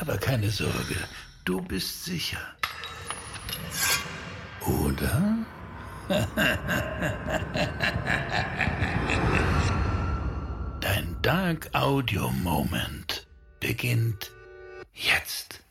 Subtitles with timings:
[0.00, 0.96] Aber keine Sorge,
[1.44, 2.40] du bist sicher.
[4.60, 5.36] Oder?
[10.80, 13.26] Dein Dark Audio Moment
[13.60, 14.32] beginnt
[14.92, 15.61] jetzt.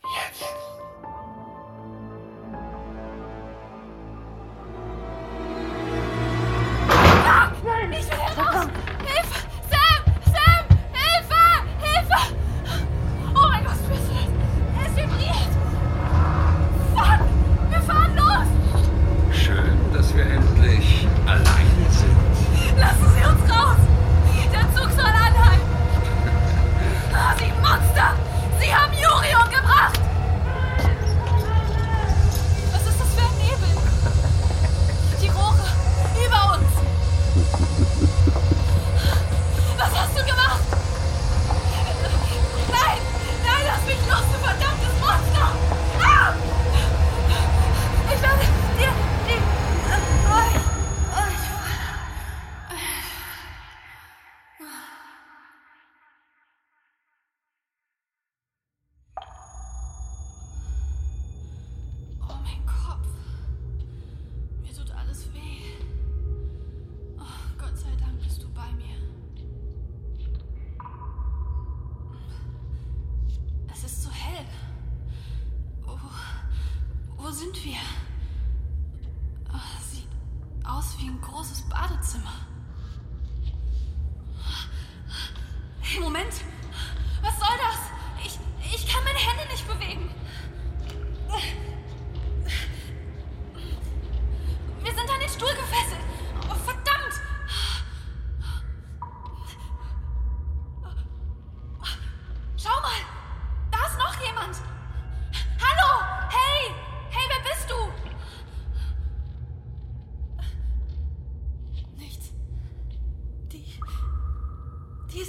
[77.32, 77.78] Sind wir?
[79.90, 80.08] Sieht
[80.64, 82.32] aus wie ein großes Badezimmer.
[85.80, 86.32] Hey, Moment.
[87.22, 88.26] Was soll das?
[88.26, 88.38] Ich,
[88.74, 90.10] ich kann meine Hände nicht bewegen.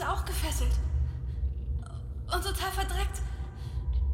[0.04, 0.74] Ist auch gefesselt.
[2.34, 3.22] Und total verdreckt.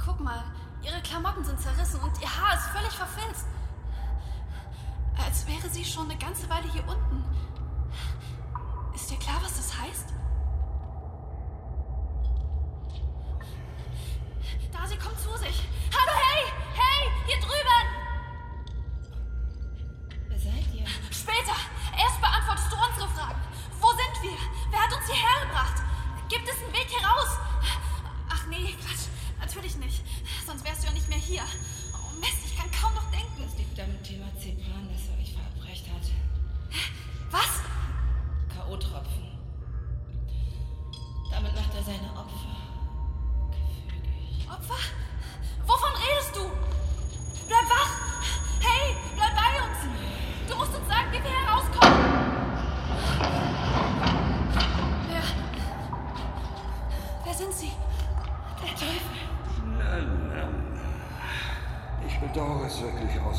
[0.04, 0.44] Guck mal,
[0.84, 3.46] ihre Klamotten sind zerrissen und ihr Haar ist völlig verfilzt.
[5.18, 7.24] Als wäre sie schon eine ganze Weile hier unten.
[8.94, 10.14] Ist dir klar, was das heißt?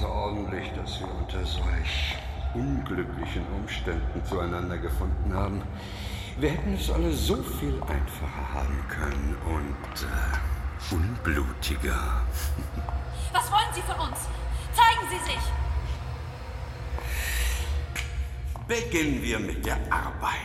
[0.00, 2.16] Außerordentlich, dass wir unter solch
[2.54, 5.62] unglücklichen Umständen zueinander gefunden haben.
[6.38, 12.22] Wir hätten es alle so viel einfacher haben können und äh, unblutiger.
[13.32, 14.18] Was wollen Sie von uns?
[14.74, 15.40] Zeigen Sie sich!
[18.66, 20.36] Beginnen wir mit der Arbeit.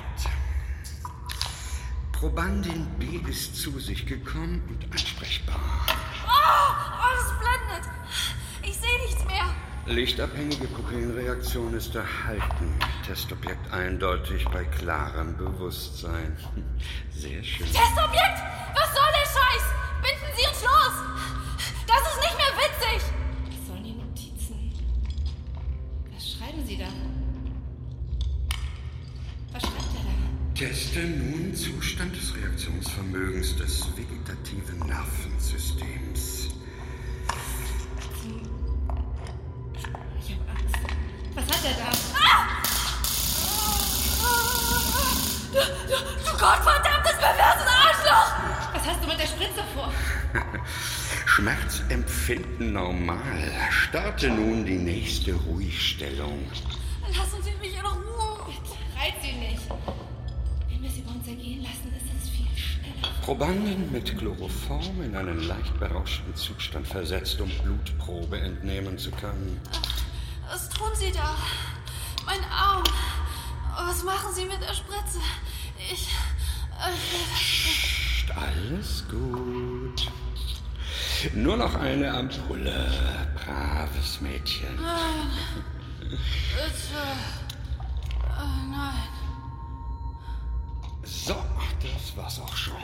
[2.12, 5.60] Probandin B ist zu sich gekommen und ansprechbar.
[6.26, 7.55] Oh, oh das blendet!
[8.76, 9.56] Ich sehe nichts mehr!
[9.86, 12.74] Lichtabhängige Pupillenreaktion ist erhalten.
[13.06, 16.36] Testobjekt eindeutig bei klarem Bewusstsein.
[17.16, 17.68] Sehr schön.
[17.68, 18.42] Testobjekt!
[18.74, 19.64] Was soll der Scheiß?
[20.02, 20.96] Binden Sie uns los!
[21.88, 23.02] Das ist nicht mehr witzig!
[23.48, 24.74] Was sollen die Notizen?
[26.14, 26.88] Was schreiben Sie da?
[29.54, 30.60] Was schreibt er da?
[30.60, 36.55] Teste nun Zustand des Reaktionsvermögens des vegetativen Nervensystems.
[41.66, 41.92] Hat er da?
[45.52, 48.30] Du, du, du gottverdammtes, perverses Arschloch!
[48.74, 49.92] Was hast du mit der Spritze vor?
[51.26, 53.52] Schmerzempfinden normal.
[53.72, 56.40] Starte nun die nächste Ruhigstellung.
[57.08, 58.54] Lassen Sie mich in Ruhe.
[58.96, 59.68] Reit sie nicht.
[60.70, 63.12] Wenn wir sie bei uns ergehen lassen, ist das viel schneller.
[63.24, 69.60] Probanden mit Chloroform in einen leicht berauschten Zustand versetzt, um Blutprobe entnehmen zu können.
[70.50, 71.36] Was tun Sie da?
[72.26, 72.84] Mein Arm.
[73.78, 75.20] Was machen Sie mit der Spritze?
[75.92, 76.08] Ich.
[77.34, 80.12] Psst, alles gut.
[81.34, 84.78] Nur noch eine Ampulle, braves Mädchen.
[86.10, 87.04] Bitte.
[88.38, 89.10] Oh nein.
[91.04, 91.36] So,
[91.82, 92.76] das war's auch schon.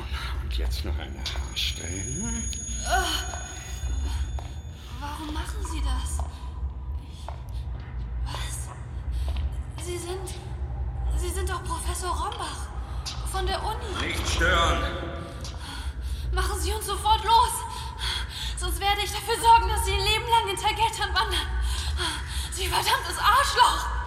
[0.43, 2.43] Und jetzt noch eine Haarsträhne.
[4.99, 6.25] Warum machen Sie das?
[7.03, 7.27] Ich.
[8.25, 8.69] Was?
[9.91, 10.29] Sie sind.
[11.17, 12.69] Sie sind doch Professor Rombach.
[13.29, 14.07] Von der Uni.
[14.07, 14.83] Nicht stören!
[16.31, 17.51] Machen Sie uns sofort los.
[18.57, 21.45] Sonst werde ich dafür sorgen, dass Sie ein Leben lang in Tergettern wandern.
[22.53, 24.00] Sie verdammtes Arschloch!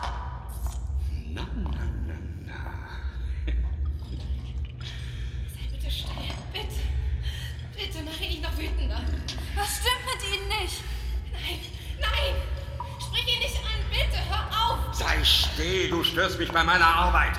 [16.15, 17.33] Störst mich bei meiner Arbeit.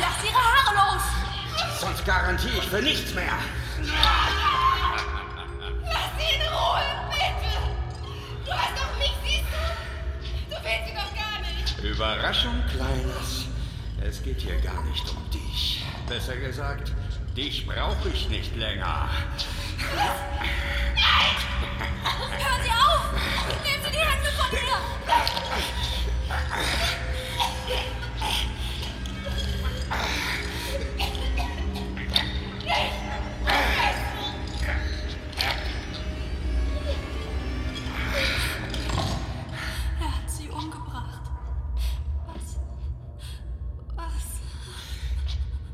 [0.00, 1.02] Lasst Ihre Haare los!
[1.78, 3.34] Sonst garantiere ich für nichts mehr.
[5.82, 6.80] Lass sie in Ruhe.
[7.10, 7.52] Bitte.
[8.46, 9.58] Du hast doch mich, siehst du?
[10.48, 11.78] Du willst sie doch gar nicht.
[11.84, 13.44] Überraschung, Kleines.
[14.02, 15.84] Es geht hier gar nicht um dich.
[16.08, 16.90] Besser gesagt,
[17.36, 19.10] dich brauche ich nicht länger.
[22.30, 23.12] Hören Sie auf!
[23.62, 24.78] Nehmen Sie die Hände von mir!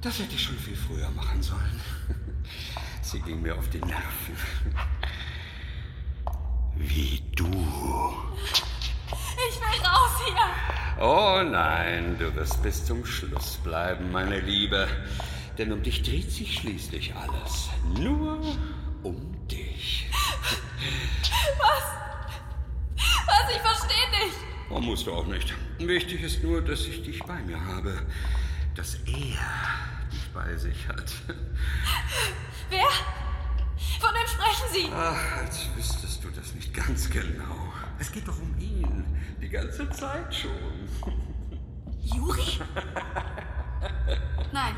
[0.02, 1.80] Das hätte ich schon viel früher machen sollen.
[3.02, 4.36] Sie ging mir auf die Nerven.
[6.76, 7.46] Wie du.
[9.48, 11.04] Ich will raus hier!
[11.04, 14.88] Oh nein, du wirst bis zum Schluss bleiben, meine Liebe.
[15.58, 17.68] Denn um dich dreht sich schließlich alles.
[17.98, 18.40] Nur
[19.02, 20.08] um dich.
[21.58, 21.84] Was?
[23.52, 24.38] Ich verstehe nicht!
[24.70, 25.52] Oh, musst du auch nicht.
[25.78, 28.06] Wichtig ist nur, dass ich dich bei mir habe.
[28.74, 29.00] Dass er
[30.10, 31.12] dich bei sich hat.
[32.70, 32.86] Wer?
[34.00, 34.90] Von wem sprechen Sie?
[34.94, 37.72] Ach, als wüsstest du das nicht ganz genau.
[37.98, 39.04] Es geht doch um ihn.
[39.40, 40.50] Die ganze Zeit schon.
[42.00, 42.60] Juri?
[44.52, 44.74] Nein.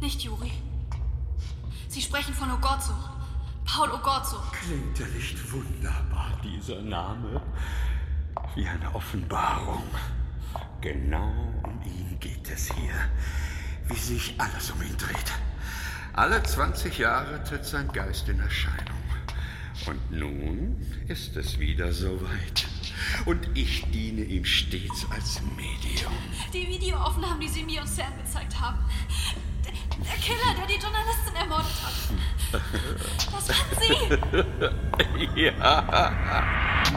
[0.00, 0.52] Nicht Juri.
[1.88, 2.92] Sie sprechen von Ogorzo.
[3.64, 4.36] Paul Ogorzo.
[4.52, 7.40] Klingt er nicht wunderbar, dieser Name?
[8.54, 9.84] Wie eine Offenbarung.
[10.80, 11.62] Genau
[12.52, 12.94] es hier.
[13.88, 15.32] Wie sich alles um ihn dreht.
[16.12, 18.98] Alle 20 Jahre tritt sein Geist in Erscheinung.
[19.86, 22.66] Und nun ist es wieder soweit.
[23.24, 26.12] Und ich diene ihm stets als Medium.
[26.52, 28.78] Die Videoaufnahmen, die Sie mir und Sam gezeigt haben.
[29.64, 29.72] Der,
[30.18, 31.94] Killer, der die Journalistin ermordet hat.
[33.32, 33.96] Das waren Sie!
[35.42, 36.12] Ja,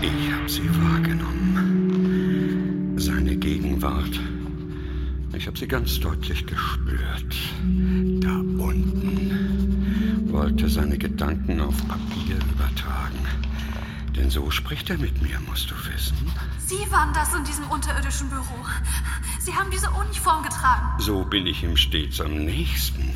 [0.02, 2.96] ich habe sie wahrgenommen.
[2.98, 4.20] Seine Gegenwart.
[5.38, 7.36] Ich habe sie ganz deutlich gespürt.
[8.22, 10.32] Da unten.
[10.32, 13.20] Wollte seine Gedanken auf Papier übertragen.
[14.16, 16.16] Denn so spricht er mit mir, musst du wissen.
[16.66, 18.66] Sie waren das in diesem unterirdischen Büro.
[19.40, 21.00] Sie haben diese Uniform getragen.
[21.00, 23.16] So bin ich ihm stets am nächsten.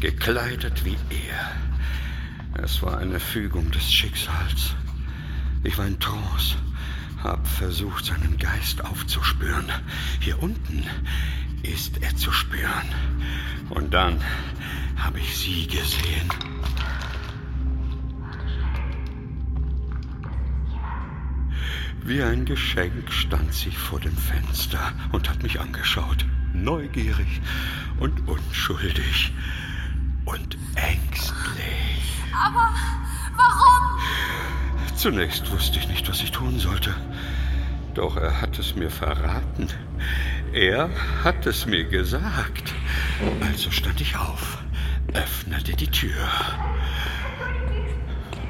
[0.00, 2.62] Gekleidet wie er.
[2.62, 4.74] Es war eine Fügung des Schicksals.
[5.64, 6.56] Ich war in Trance,
[7.22, 9.66] hab versucht, seinen Geist aufzuspüren.
[10.20, 10.84] Hier unten
[11.62, 12.88] ist er zu spüren.
[13.70, 14.20] Und dann
[14.96, 16.28] habe ich sie gesehen.
[22.02, 26.24] Wie ein Geschenk stand sie vor dem Fenster und hat mich angeschaut.
[26.54, 27.42] Neugierig
[28.00, 29.32] und unschuldig
[30.24, 32.24] und ängstlich.
[32.32, 32.72] Aber
[33.36, 34.00] warum?
[34.96, 36.94] Zunächst wusste ich nicht, was ich tun sollte.
[37.94, 39.68] Doch er hat es mir verraten.
[40.52, 40.90] Er
[41.24, 42.74] hat es mir gesagt.
[43.46, 44.58] Also stand ich auf,
[45.12, 46.10] öffnete die Tür.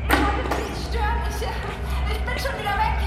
[0.09, 1.43] Ich störe mich.
[1.43, 2.99] Äh, ich bin schon wieder weg.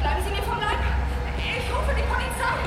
[0.00, 0.78] Bleiben Sie mir vom Leib.
[1.38, 2.58] Ich rufe die Polizei.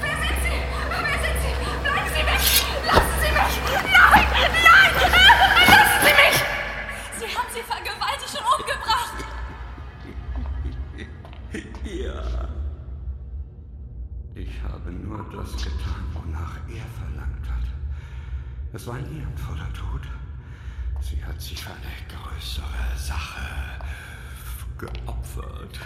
[0.00, 0.58] Wer sind Sie?
[0.88, 1.52] Wer sind Sie?
[1.82, 2.42] Bleiben Sie weg!
[2.86, 3.54] Lassen Sie mich!
[3.92, 4.26] Nein!
[4.64, 4.92] Nein!
[5.68, 6.38] Lassen Sie mich!
[7.18, 8.99] Sie haben sie vergewaltigt und umgebracht!
[14.50, 17.66] Ich habe nur das getan, wonach er verlangt hat.
[18.72, 20.02] Es war ein ehrenvoller Tod.
[21.00, 23.80] Sie hat sich für eine größere Sache
[24.76, 25.78] geopfert.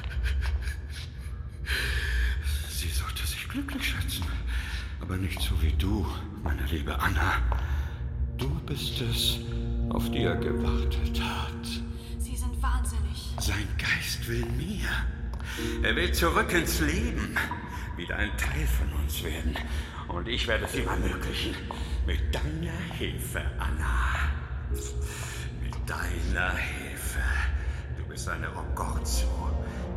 [2.69, 4.25] Sie sollte sich glücklich schätzen,
[5.01, 6.07] aber nicht so wie du,
[6.43, 7.43] meine liebe Anna.
[8.39, 9.41] Du bist es,
[9.91, 11.67] auf die er gewartet hat.
[12.19, 13.35] Sie sind wahnsinnig.
[13.41, 14.91] Sein Geist will mehr.
[15.83, 17.37] Er will zurück ins Leben
[17.97, 19.57] wieder ein Teil von uns werden.
[20.09, 21.55] Und ich werde es ihm ermöglichen.
[22.07, 24.31] Mit deiner Hilfe, Anna.
[25.63, 27.21] Mit deiner Hilfe.
[27.97, 29.27] Du bist eine Ogorzo.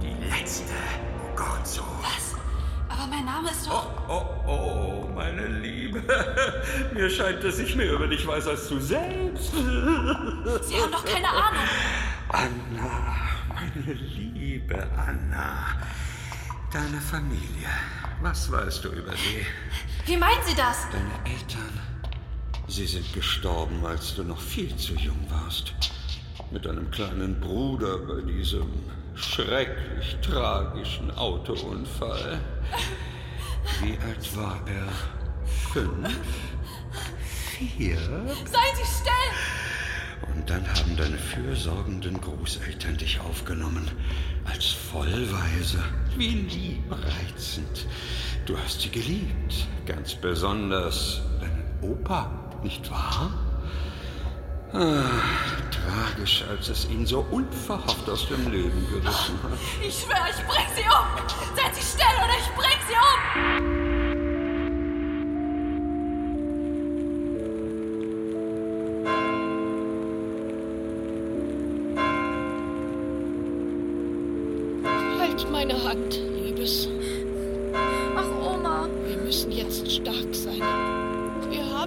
[0.01, 0.73] Die letzte
[1.33, 1.83] Ogorzo.
[2.01, 2.35] Was?
[2.89, 4.07] Aber mein Name ist doch.
[4.07, 6.01] Oh, oh, oh, meine Liebe.
[6.93, 9.51] Mir scheint, dass ich mehr über dich weiß als du selbst.
[9.51, 11.63] Sie haben doch keine Ahnung.
[12.29, 13.15] Anna,
[13.53, 15.77] meine liebe Anna.
[16.71, 17.69] Deine Familie.
[18.21, 19.45] Was weißt du über sie?
[20.05, 20.85] Wie meinen Sie das?
[20.91, 21.79] Deine Eltern.
[22.67, 25.73] Sie sind gestorben, als du noch viel zu jung warst.
[26.51, 28.69] Mit deinem kleinen Bruder bei diesem
[29.15, 32.39] schrecklich tragischen Autounfall.
[33.81, 34.87] Wie alt war er?
[35.71, 36.09] Fünf?
[37.57, 37.97] Vier?
[37.97, 39.56] Seien Sie still!
[40.33, 43.89] Und dann haben deine fürsorgenden Großeltern dich aufgenommen.
[44.45, 45.83] Als Vollweise.
[46.15, 47.85] Wie liebreizend.
[48.45, 49.67] Du hast sie geliebt.
[49.85, 52.29] Ganz besonders deinen Opa,
[52.63, 53.31] nicht wahr?
[54.73, 55.03] Ah,
[55.71, 59.57] tragisch, als es ihn so unverhofft aus dem Leben gerissen hat.
[59.81, 61.55] Ich schwöre, ich bring Sie um!
[61.55, 63.86] Seien Sie still oder ich bring Sie um!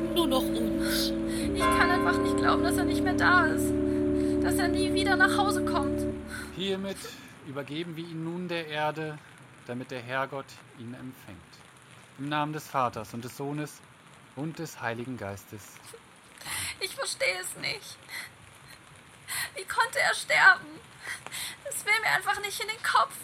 [0.01, 1.13] Haben nur noch uns.
[1.55, 3.71] ich kann einfach nicht glauben, dass er nicht mehr da ist.
[4.43, 6.01] Dass er nie wieder nach Hause kommt.
[6.57, 6.97] Hiermit
[7.47, 9.19] übergeben wir ihn nun der Erde,
[9.67, 10.47] damit der Herrgott
[10.79, 11.39] ihn empfängt.
[12.19, 13.83] Im Namen des Vaters und des Sohnes
[14.37, 15.75] und des Heiligen Geistes.
[16.81, 17.99] Ich verstehe es nicht.
[19.55, 20.67] Wie konnte er sterben?
[21.69, 23.15] Es will mir einfach nicht in den Kopf.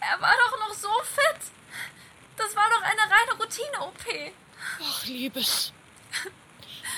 [0.00, 1.50] Er war doch noch so fit.
[2.44, 4.32] Das war doch eine reine Routine-OP.
[4.82, 5.72] Ach, Liebes.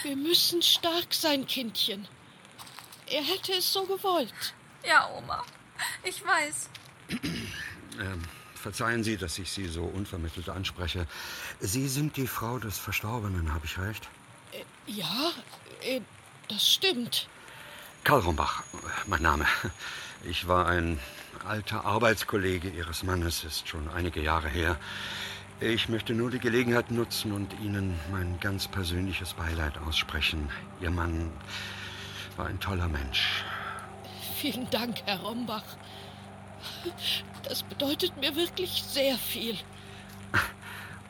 [0.03, 2.09] Wir müssen stark sein, Kindchen.
[3.07, 4.55] Er hätte es so gewollt.
[4.85, 5.45] Ja, Oma.
[6.03, 6.71] Ich weiß.
[7.99, 8.21] Ähm,
[8.55, 11.07] verzeihen Sie, dass ich Sie so unvermittelt anspreche.
[11.61, 14.07] Sie sind die Frau des Verstorbenen, habe ich recht?
[14.85, 15.33] Ja,
[15.81, 16.03] äh,
[16.49, 17.27] das stimmt.
[18.05, 18.65] Karl Rombach,
[19.07, 19.47] mein Name.
[20.25, 21.01] Ich war ein
[21.47, 24.79] alter Arbeitskollege Ihres Mannes, ist schon einige Jahre her.
[25.61, 30.51] Ich möchte nur die Gelegenheit nutzen und Ihnen mein ganz persönliches Beileid aussprechen.
[30.83, 31.31] Ihr Mann
[32.37, 33.43] war ein toller Mensch.
[34.37, 35.65] Vielen Dank, Herr Rombach.
[37.43, 39.57] Das bedeutet mir wirklich sehr viel.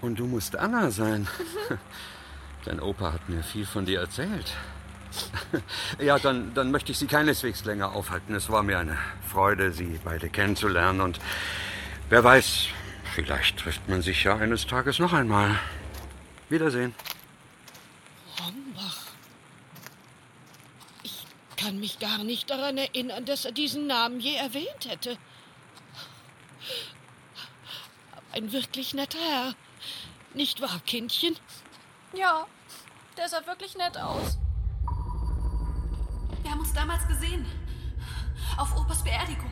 [0.00, 1.26] Und du musst Anna sein.
[2.64, 4.52] Dein Opa hat mir viel von dir erzählt.
[5.98, 8.34] Ja, dann, dann möchte ich Sie keineswegs länger aufhalten.
[8.34, 8.96] Es war mir eine
[9.28, 11.00] Freude, Sie beide kennenzulernen.
[11.00, 11.18] Und
[12.10, 12.68] wer weiß,
[13.16, 15.58] vielleicht trifft man sich ja eines Tages noch einmal.
[16.50, 16.94] Wiedersehen.
[18.38, 19.06] Rombach.
[21.02, 21.24] Ich
[21.56, 25.16] kann mich gar nicht daran erinnern, dass er diesen Namen je erwähnt hätte.
[28.32, 29.54] Ein wirklich netter Herr.
[30.34, 31.36] Nicht wahr, Kindchen?
[32.12, 32.46] Ja,
[33.16, 34.36] der sah wirklich nett aus.
[36.42, 37.46] Wir haben uns damals gesehen.
[38.58, 39.50] Auf Opas Beerdigung.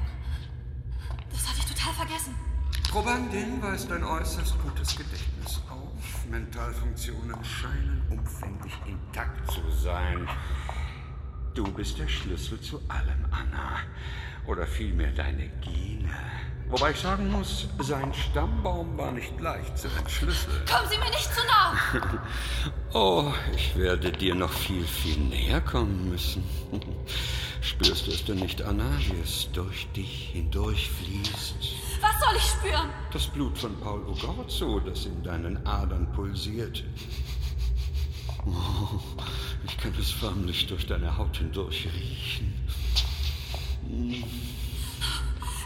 [1.31, 2.54] Das hatte ich total vergessen.
[2.95, 6.31] Probandin weist ein äußerst gutes Gedächtnis auf.
[6.31, 10.29] Mentalfunktionen scheinen umfänglich intakt zu sein.
[11.55, 13.81] Du bist der Schlüssel zu allem, Anna.
[14.47, 16.15] Oder vielmehr deine Gene.
[16.69, 20.65] Wobei ich sagen muss, sein Stammbaum war nicht leicht zu entschlüsseln.
[20.65, 22.23] Kommen Sie mir nicht zu nah!
[22.97, 26.45] Oh, ich werde dir noch viel, viel näher kommen müssen.
[27.61, 31.57] Spürst du es denn nicht, Anna, wie es durch dich hindurchfließt?
[32.01, 32.91] Was soll ich spüren?
[33.13, 36.85] Das Blut von Paul Ogorzo, das in deinen Adern pulsiert.
[38.47, 39.01] Oh,
[39.67, 42.55] ich kann es förmlich durch deine Haut hindurch riechen.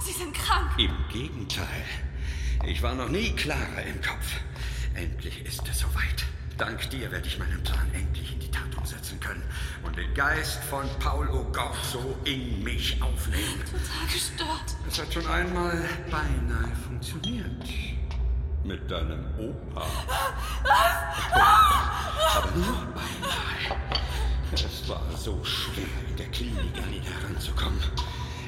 [0.02, 0.70] Sie sind krank.
[0.78, 1.84] Im Gegenteil.
[2.66, 4.40] Ich war noch nie klarer im Kopf.
[4.94, 6.27] Endlich ist es soweit.
[6.58, 9.44] Dank dir werde ich meinen Plan endlich in die Tat umsetzen können
[9.84, 13.62] und den Geist von Paulo Gorso in mich aufnehmen.
[13.64, 14.76] Total gestört.
[14.88, 17.46] Es hat schon einmal beinahe funktioniert.
[18.64, 19.86] Mit deinem Opa.
[22.34, 23.80] Aber nur beinahe.
[24.52, 27.78] Es war so schwer, in der Klinik an ihn heranzukommen.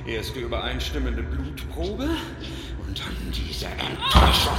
[0.04, 2.08] Erst die übereinstimmende Blutprobe
[2.88, 4.58] und dann diese Enttäuschung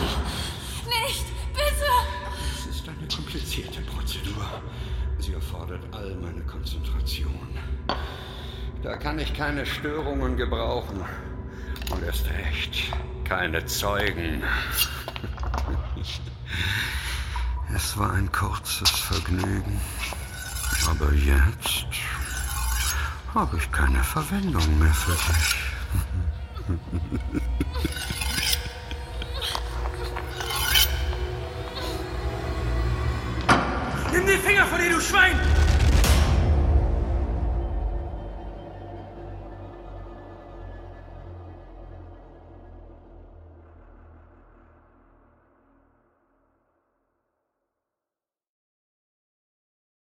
[3.16, 4.46] komplizierte Prozedur.
[5.20, 7.58] Sie erfordert all meine Konzentration.
[8.82, 11.06] Da kann ich keine Störungen gebrauchen.
[11.92, 12.92] Und erst recht
[13.24, 14.44] keine Zeugen.
[17.74, 19.80] Es war ein kurzes Vergnügen.
[20.90, 21.86] Aber jetzt
[23.34, 25.56] habe ich keine Verwendung mehr für dich.